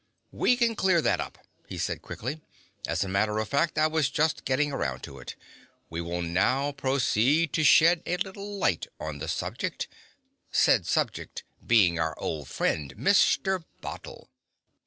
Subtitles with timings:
[0.31, 2.41] "We can clear that up," he said quickly.
[2.87, 5.35] "As a matter of fact, I was just getting around to it.
[5.91, 9.87] We will now proceed to shed a little light on the subject
[10.51, 13.63] said subject being our old friend Mr.
[13.81, 14.27] Bottle."